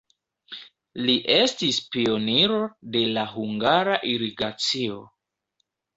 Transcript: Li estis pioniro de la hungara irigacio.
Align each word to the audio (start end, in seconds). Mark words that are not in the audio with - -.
Li 1.09 1.13
estis 1.33 1.77
pioniro 1.95 2.57
de 2.97 3.03
la 3.19 3.27
hungara 3.35 3.99
irigacio. 4.15 4.99